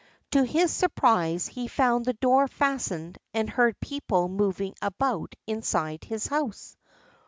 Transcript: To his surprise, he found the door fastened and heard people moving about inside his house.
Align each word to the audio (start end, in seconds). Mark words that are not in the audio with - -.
To 0.31 0.41
his 0.43 0.71
surprise, 0.73 1.45
he 1.45 1.67
found 1.67 2.05
the 2.05 2.13
door 2.13 2.47
fastened 2.47 3.19
and 3.35 3.47
heard 3.47 3.79
people 3.79 4.29
moving 4.29 4.73
about 4.81 5.35
inside 5.45 6.05
his 6.05 6.25
house. 6.25 6.75